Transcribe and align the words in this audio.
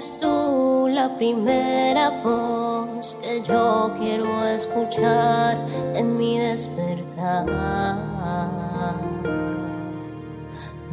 Eres 0.00 0.18
tú 0.18 0.88
la 0.88 1.14
primera 1.18 2.22
voz 2.22 3.16
que 3.16 3.42
yo 3.42 3.92
quiero 3.98 4.46
escuchar 4.46 5.58
en 5.94 6.16
mi 6.16 6.38
despertar. 6.38 7.44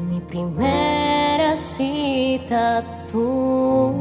Mi 0.10 0.20
primera 0.20 1.56
cita 1.56 3.06
tú. 3.10 3.94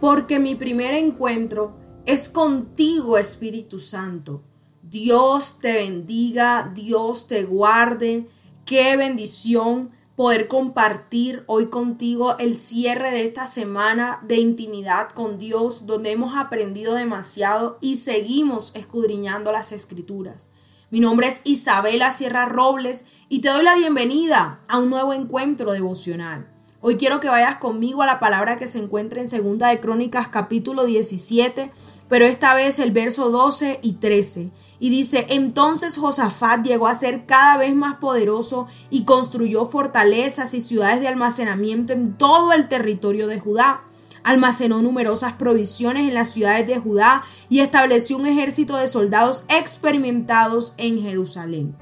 Porque 0.00 0.40
mi 0.40 0.56
primer 0.56 0.94
encuentro 0.94 1.76
es 2.04 2.28
contigo, 2.28 3.16
Espíritu 3.16 3.78
Santo. 3.78 4.42
Dios 4.82 5.60
te 5.60 5.72
bendiga, 5.74 6.68
Dios 6.74 7.28
te 7.28 7.44
guarde. 7.44 8.26
Qué 8.68 8.98
bendición 8.98 9.92
poder 10.14 10.46
compartir 10.46 11.42
hoy 11.46 11.70
contigo 11.70 12.36
el 12.36 12.54
cierre 12.54 13.10
de 13.10 13.24
esta 13.24 13.46
semana 13.46 14.20
de 14.28 14.36
intimidad 14.36 15.08
con 15.08 15.38
Dios, 15.38 15.86
donde 15.86 16.12
hemos 16.12 16.36
aprendido 16.36 16.94
demasiado 16.94 17.78
y 17.80 17.96
seguimos 17.96 18.76
escudriñando 18.76 19.52
las 19.52 19.72
escrituras. 19.72 20.50
Mi 20.90 21.00
nombre 21.00 21.28
es 21.28 21.40
Isabela 21.44 22.10
Sierra 22.10 22.44
Robles 22.44 23.06
y 23.30 23.40
te 23.40 23.48
doy 23.48 23.64
la 23.64 23.74
bienvenida 23.74 24.60
a 24.68 24.76
un 24.76 24.90
nuevo 24.90 25.14
encuentro 25.14 25.72
devocional. 25.72 26.46
Hoy 26.82 26.98
quiero 26.98 27.20
que 27.20 27.30
vayas 27.30 27.56
conmigo 27.56 28.02
a 28.02 28.06
la 28.06 28.20
palabra 28.20 28.58
que 28.58 28.68
se 28.68 28.80
encuentra 28.80 29.20
en 29.20 29.28
Segunda 29.28 29.68
de 29.68 29.80
Crónicas 29.80 30.28
capítulo 30.28 30.84
17 30.84 31.72
pero 32.08 32.24
esta 32.24 32.54
vez 32.54 32.78
el 32.78 32.90
verso 32.90 33.30
12 33.30 33.80
y 33.82 33.94
13. 33.94 34.50
Y 34.80 34.90
dice, 34.90 35.26
entonces 35.28 35.98
Josafat 35.98 36.64
llegó 36.64 36.86
a 36.86 36.94
ser 36.94 37.26
cada 37.26 37.56
vez 37.56 37.74
más 37.74 37.96
poderoso 37.96 38.66
y 38.90 39.04
construyó 39.04 39.66
fortalezas 39.66 40.54
y 40.54 40.60
ciudades 40.60 41.00
de 41.00 41.08
almacenamiento 41.08 41.92
en 41.92 42.16
todo 42.16 42.52
el 42.52 42.68
territorio 42.68 43.26
de 43.26 43.40
Judá. 43.40 43.82
Almacenó 44.22 44.80
numerosas 44.82 45.34
provisiones 45.34 46.08
en 46.08 46.14
las 46.14 46.30
ciudades 46.30 46.66
de 46.66 46.78
Judá 46.78 47.22
y 47.48 47.60
estableció 47.60 48.16
un 48.16 48.26
ejército 48.26 48.76
de 48.76 48.88
soldados 48.88 49.44
experimentados 49.48 50.74
en 50.76 51.00
Jerusalén. 51.02 51.76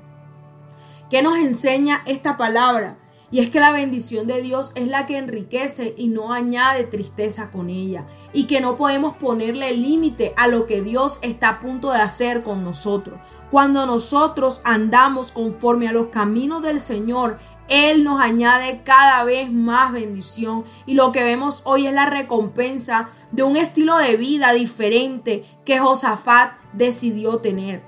¿Qué 1.11 1.23
nos 1.23 1.39
enseña 1.39 2.03
esta 2.07 2.37
palabra? 2.37 2.99
Y 3.31 3.41
es 3.41 3.51
que 3.51 3.59
la 3.59 3.73
bendición 3.73 4.27
de 4.27 4.41
Dios 4.41 4.73
es 4.77 4.87
la 4.87 5.07
que 5.07 5.19
enriquece 5.19 5.95
y 5.97 6.09
no 6.09 6.33
añade 6.33 6.85
tristeza 6.85 7.51
con 7.51 7.71
ella. 7.71 8.07
Y 8.33 8.45
que 8.45 8.61
no 8.61 8.77
podemos 8.77 9.17
ponerle 9.17 9.77
límite 9.77 10.33
a 10.37 10.47
lo 10.47 10.67
que 10.67 10.83
Dios 10.83 11.19
está 11.23 11.49
a 11.49 11.61
punto 11.61 11.91
de 11.91 11.99
hacer 11.99 12.43
con 12.45 12.63
nosotros. 12.63 13.19
Cuando 13.51 13.85
nosotros 13.87 14.61
andamos 14.65 15.33
conforme 15.33 15.89
a 15.89 15.93
los 15.93 16.09
caminos 16.09 16.63
del 16.63 16.81
Señor, 16.81 17.39
Él 17.69 18.05
nos 18.05 18.21
añade 18.21 18.83
cada 18.85 19.25
vez 19.25 19.51
más 19.51 19.93
bendición. 19.93 20.65
Y 20.87 20.95
lo 20.95 21.11
que 21.11 21.25
vemos 21.25 21.63
hoy 21.65 21.89
es 21.89 21.93
la 21.93 22.07
recompensa 22.07 23.09
de 23.33 23.43
un 23.43 23.57
estilo 23.57 23.99
de 23.99 24.17
vida 24.17 24.53
diferente 24.53 25.45
que 25.65 25.79
Josafat 25.79 26.53
decidió 26.75 27.39
tener 27.39 27.83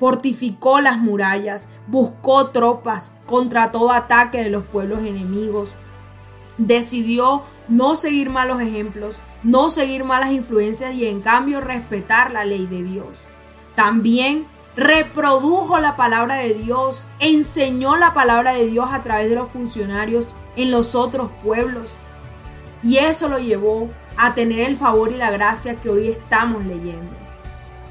fortificó 0.00 0.80
las 0.80 0.96
murallas, 0.96 1.68
buscó 1.86 2.46
tropas 2.46 3.12
contra 3.26 3.70
todo 3.70 3.92
ataque 3.92 4.42
de 4.42 4.48
los 4.48 4.64
pueblos 4.64 5.00
enemigos, 5.00 5.74
decidió 6.56 7.42
no 7.68 7.96
seguir 7.96 8.30
malos 8.30 8.62
ejemplos, 8.62 9.20
no 9.42 9.68
seguir 9.68 10.04
malas 10.04 10.30
influencias 10.30 10.94
y 10.94 11.04
en 11.04 11.20
cambio 11.20 11.60
respetar 11.60 12.30
la 12.30 12.46
ley 12.46 12.66
de 12.66 12.82
Dios. 12.82 13.26
También 13.74 14.46
reprodujo 14.74 15.78
la 15.80 15.96
palabra 15.96 16.36
de 16.36 16.54
Dios, 16.54 17.06
enseñó 17.18 17.98
la 17.98 18.14
palabra 18.14 18.54
de 18.54 18.68
Dios 18.68 18.88
a 18.90 19.02
través 19.02 19.28
de 19.28 19.36
los 19.36 19.50
funcionarios 19.50 20.34
en 20.56 20.70
los 20.70 20.94
otros 20.94 21.30
pueblos. 21.44 21.96
Y 22.82 22.96
eso 22.96 23.28
lo 23.28 23.38
llevó 23.38 23.90
a 24.16 24.34
tener 24.34 24.60
el 24.60 24.78
favor 24.78 25.12
y 25.12 25.18
la 25.18 25.30
gracia 25.30 25.74
que 25.74 25.90
hoy 25.90 26.08
estamos 26.08 26.64
leyendo. 26.64 27.14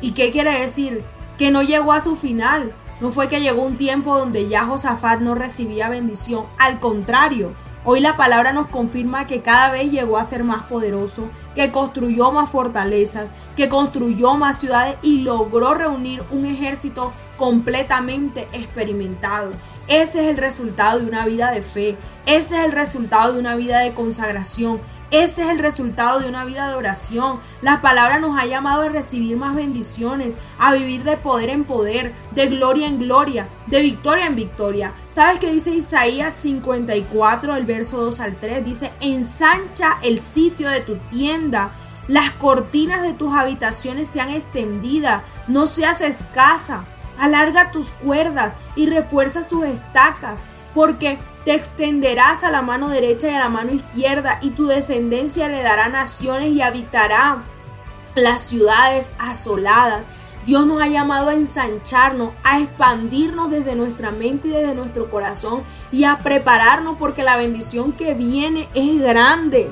¿Y 0.02 0.14
qué 0.14 0.32
quiere 0.32 0.60
decir? 0.60 1.06
Que 1.40 1.52
no 1.52 1.64
llegó 1.64 1.94
a 1.94 2.02
su 2.02 2.18
final. 2.18 2.76
No 3.00 3.12
fue 3.12 3.30
que 3.30 3.40
llegó 3.40 3.64
un 3.64 3.78
tiempo 3.78 4.18
donde 4.18 4.50
ya 4.50 4.66
Josafat 4.66 5.22
no 5.22 5.36
recibía 5.36 5.88
bendición. 5.88 6.44
Al 6.58 6.82
contrario, 6.82 7.54
hoy 7.86 8.02
la 8.02 8.18
palabra 8.18 8.52
nos 8.52 8.68
confirma 8.68 9.26
que 9.26 9.42
cada 9.42 9.72
vez 9.72 9.90
llegó 9.90 10.18
a 10.18 10.26
ser 10.26 10.44
más 10.44 10.66
poderoso, 10.66 11.30
que 11.56 11.72
construyó 11.72 12.34
más 12.34 12.50
fortalezas, 12.50 13.34
que 13.56 13.70
construyó 13.70 14.34
más 14.34 14.60
ciudades 14.60 14.98
y 15.02 15.22
logró 15.22 15.74
reunir 15.74 16.22
un 16.30 16.44
ejército 16.44 17.14
completamente 17.38 18.50
experimentado. 18.52 19.52
Ese 19.88 20.24
es 20.24 20.28
el 20.28 20.38
resultado 20.38 21.00
de 21.00 21.06
una 21.06 21.26
vida 21.26 21.52
de 21.52 21.62
fe, 21.62 21.98
ese 22.26 22.58
es 22.58 22.66
el 22.66 22.74
resultado 22.74 23.34
de 23.34 23.40
una 23.40 23.56
vida 23.56 23.80
de 23.80 23.94
consagración, 23.94 24.82
ese 25.12 25.44
es 25.44 25.50
el 25.50 25.58
resultado 25.58 26.20
de 26.20 26.30
una 26.30 26.46
vida 26.46 26.68
de 26.68 26.76
oración. 26.76 27.40
La 27.62 27.82
palabra 27.82 28.20
nos 28.20 28.40
ha 28.40 28.46
llamado 28.46 28.84
a 28.84 28.90
recibir 28.90 29.38
más 29.38 29.56
bendiciones, 29.56 30.38
a 30.60 30.74
vivir 30.74 31.04
de 31.04 31.18
poder 31.18 31.50
en 31.50 31.64
poder, 31.64 32.14
de 32.32 32.48
gloria 32.48 32.88
en 32.88 33.00
gloria, 33.00 33.50
de 33.66 33.82
victoria 33.82 34.28
en 34.28 34.36
victoria. 34.36 34.94
¿Sabes 35.10 35.40
qué 35.40 35.52
dice 35.52 35.72
Isaías 35.72 36.36
54, 36.36 37.56
el 37.56 37.66
verso 37.66 38.02
2 38.02 38.20
al 38.20 38.40
3? 38.40 38.64
Dice, 38.64 38.92
ensancha 39.02 39.98
el 40.04 40.20
sitio 40.20 40.70
de 40.70 40.82
tu 40.82 40.96
tienda. 41.10 41.72
Las 42.08 42.32
cortinas 42.32 43.02
de 43.02 43.14
tus 43.14 43.34
habitaciones 43.34 44.10
sean 44.10 44.30
extendidas, 44.30 45.24
no 45.48 45.66
seas 45.66 46.02
escasa. 46.02 46.86
Alarga 47.20 47.72
tus 47.72 47.92
cuerdas 47.92 48.56
y 48.76 48.86
refuerza 48.86 49.44
sus 49.44 49.66
estacas, 49.66 50.42
porque 50.74 51.18
te 51.50 51.56
extenderás 51.56 52.44
a 52.44 52.52
la 52.52 52.62
mano 52.62 52.90
derecha 52.90 53.28
y 53.28 53.34
a 53.34 53.40
la 53.40 53.50
mano 53.50 53.74
izquierda, 53.74 54.38
y 54.44 54.52
tu 54.52 54.68
descendencia 54.68 55.48
heredará 55.48 55.90
naciones 55.90 56.52
y 56.52 56.62
habitará 56.62 57.42
las 58.14 58.44
ciudades 58.44 59.14
asoladas. 59.18 60.06
Dios 60.46 60.68
nos 60.68 60.80
ha 60.80 60.86
llamado 60.86 61.30
a 61.30 61.34
ensancharnos, 61.34 62.34
a 62.44 62.60
expandirnos 62.60 63.50
desde 63.50 63.74
nuestra 63.74 64.12
mente 64.12 64.50
y 64.50 64.52
desde 64.52 64.76
nuestro 64.76 65.10
corazón 65.10 65.64
y 65.92 66.04
a 66.04 66.20
prepararnos 66.20 66.98
porque 67.00 67.24
la 67.24 67.36
bendición 67.36 67.94
que 67.94 68.14
viene 68.14 68.70
es 68.76 69.02
grande. 69.02 69.72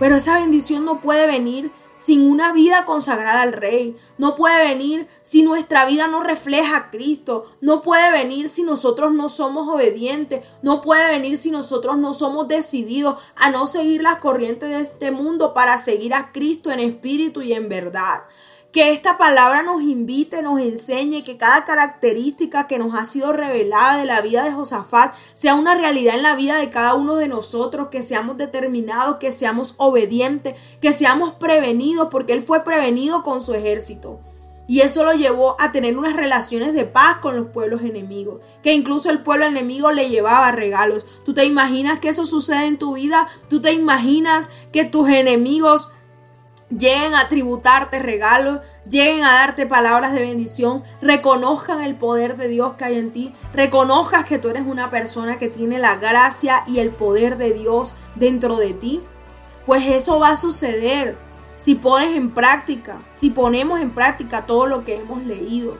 Pero 0.00 0.16
esa 0.16 0.40
bendición 0.40 0.84
no 0.84 1.00
puede 1.00 1.28
venir 1.28 1.70
sin 2.02 2.28
una 2.28 2.52
vida 2.52 2.84
consagrada 2.84 3.42
al 3.42 3.52
Rey. 3.52 3.96
No 4.18 4.34
puede 4.34 4.58
venir 4.66 5.06
si 5.22 5.44
nuestra 5.44 5.86
vida 5.86 6.08
no 6.08 6.20
refleja 6.20 6.76
a 6.76 6.90
Cristo. 6.90 7.46
No 7.60 7.80
puede 7.80 8.10
venir 8.10 8.48
si 8.48 8.64
nosotros 8.64 9.12
no 9.12 9.28
somos 9.28 9.68
obedientes. 9.68 10.44
No 10.62 10.80
puede 10.80 11.06
venir 11.06 11.38
si 11.38 11.52
nosotros 11.52 11.96
no 11.98 12.12
somos 12.12 12.48
decididos 12.48 13.20
a 13.36 13.50
no 13.50 13.68
seguir 13.68 14.02
las 14.02 14.18
corrientes 14.18 14.68
de 14.70 14.80
este 14.80 15.12
mundo 15.12 15.54
para 15.54 15.78
seguir 15.78 16.12
a 16.12 16.32
Cristo 16.32 16.72
en 16.72 16.80
espíritu 16.80 17.40
y 17.40 17.52
en 17.52 17.68
verdad. 17.68 18.22
Que 18.72 18.92
esta 18.92 19.18
palabra 19.18 19.62
nos 19.62 19.82
invite, 19.82 20.40
nos 20.40 20.58
enseñe 20.58 21.22
que 21.22 21.36
cada 21.36 21.66
característica 21.66 22.66
que 22.66 22.78
nos 22.78 22.94
ha 22.94 23.04
sido 23.04 23.34
revelada 23.34 23.98
de 23.98 24.06
la 24.06 24.22
vida 24.22 24.44
de 24.44 24.52
Josafat 24.52 25.14
sea 25.34 25.56
una 25.56 25.74
realidad 25.74 26.14
en 26.14 26.22
la 26.22 26.34
vida 26.34 26.56
de 26.56 26.70
cada 26.70 26.94
uno 26.94 27.16
de 27.16 27.28
nosotros, 27.28 27.88
que 27.90 28.02
seamos 28.02 28.38
determinados, 28.38 29.16
que 29.16 29.30
seamos 29.30 29.74
obedientes, 29.76 30.54
que 30.80 30.94
seamos 30.94 31.34
prevenidos, 31.34 32.08
porque 32.10 32.32
él 32.32 32.42
fue 32.42 32.64
prevenido 32.64 33.22
con 33.22 33.42
su 33.42 33.52
ejército. 33.52 34.20
Y 34.66 34.80
eso 34.80 35.04
lo 35.04 35.12
llevó 35.12 35.54
a 35.60 35.70
tener 35.70 35.98
unas 35.98 36.16
relaciones 36.16 36.72
de 36.72 36.86
paz 36.86 37.18
con 37.18 37.36
los 37.36 37.48
pueblos 37.48 37.82
enemigos, 37.82 38.40
que 38.62 38.72
incluso 38.72 39.10
el 39.10 39.22
pueblo 39.22 39.44
enemigo 39.44 39.92
le 39.92 40.08
llevaba 40.08 40.50
regalos. 40.50 41.04
¿Tú 41.26 41.34
te 41.34 41.44
imaginas 41.44 41.98
que 41.98 42.08
eso 42.08 42.24
sucede 42.24 42.64
en 42.68 42.78
tu 42.78 42.94
vida? 42.94 43.28
¿Tú 43.50 43.60
te 43.60 43.74
imaginas 43.74 44.48
que 44.72 44.84
tus 44.84 45.10
enemigos 45.10 45.92
lleguen 46.78 47.14
a 47.14 47.28
tributarte 47.28 47.98
regalos, 47.98 48.60
lleguen 48.88 49.24
a 49.24 49.32
darte 49.32 49.66
palabras 49.66 50.12
de 50.12 50.20
bendición, 50.20 50.82
reconozcan 51.00 51.82
el 51.82 51.96
poder 51.96 52.36
de 52.36 52.48
Dios 52.48 52.74
que 52.76 52.84
hay 52.84 52.98
en 52.98 53.12
ti, 53.12 53.32
reconozcas 53.52 54.24
que 54.24 54.38
tú 54.38 54.48
eres 54.48 54.66
una 54.66 54.90
persona 54.90 55.38
que 55.38 55.48
tiene 55.48 55.78
la 55.78 55.96
gracia 55.96 56.64
y 56.66 56.78
el 56.78 56.90
poder 56.90 57.36
de 57.36 57.52
Dios 57.52 57.94
dentro 58.14 58.56
de 58.56 58.72
ti, 58.72 59.02
pues 59.66 59.86
eso 59.88 60.18
va 60.18 60.30
a 60.30 60.36
suceder 60.36 61.16
si 61.56 61.74
pones 61.74 62.16
en 62.16 62.30
práctica, 62.30 63.00
si 63.14 63.30
ponemos 63.30 63.80
en 63.80 63.90
práctica 63.90 64.46
todo 64.46 64.66
lo 64.66 64.84
que 64.84 64.96
hemos 64.96 65.22
leído. 65.24 65.78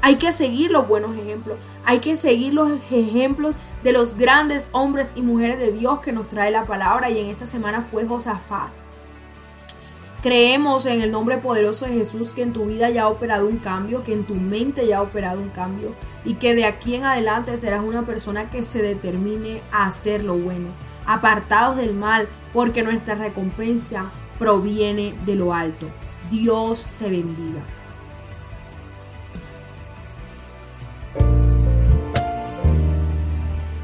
Hay 0.00 0.16
que 0.16 0.32
seguir 0.32 0.70
los 0.70 0.86
buenos 0.86 1.16
ejemplos, 1.16 1.58
hay 1.84 1.98
que 1.98 2.16
seguir 2.16 2.52
los 2.52 2.70
ejemplos 2.90 3.54
de 3.82 3.92
los 3.92 4.16
grandes 4.16 4.68
hombres 4.72 5.12
y 5.16 5.22
mujeres 5.22 5.58
de 5.58 5.72
Dios 5.72 6.00
que 6.00 6.12
nos 6.12 6.28
trae 6.28 6.50
la 6.50 6.64
palabra 6.64 7.10
y 7.10 7.18
en 7.18 7.26
esta 7.26 7.46
semana 7.46 7.80
fue 7.80 8.06
Josafat. 8.06 8.83
Creemos 10.24 10.86
en 10.86 11.02
el 11.02 11.10
nombre 11.10 11.36
poderoso 11.36 11.84
de 11.84 11.92
Jesús 11.92 12.32
que 12.32 12.40
en 12.40 12.54
tu 12.54 12.64
vida 12.64 12.88
ya 12.88 13.02
ha 13.02 13.08
operado 13.08 13.46
un 13.46 13.58
cambio, 13.58 14.02
que 14.02 14.14
en 14.14 14.24
tu 14.24 14.34
mente 14.34 14.86
ya 14.86 14.96
ha 14.96 15.02
operado 15.02 15.38
un 15.38 15.50
cambio 15.50 15.94
y 16.24 16.36
que 16.36 16.54
de 16.54 16.64
aquí 16.64 16.94
en 16.94 17.04
adelante 17.04 17.58
serás 17.58 17.84
una 17.84 18.06
persona 18.06 18.48
que 18.48 18.64
se 18.64 18.80
determine 18.80 19.60
a 19.70 19.84
hacer 19.86 20.24
lo 20.24 20.34
bueno, 20.34 20.68
apartados 21.04 21.76
del 21.76 21.92
mal, 21.92 22.26
porque 22.54 22.82
nuestra 22.82 23.16
recompensa 23.16 24.10
proviene 24.38 25.14
de 25.26 25.34
lo 25.34 25.52
alto. 25.52 25.90
Dios 26.30 26.88
te 26.98 27.10
bendiga. 27.10 27.62